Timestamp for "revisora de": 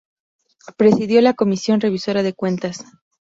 1.79-2.33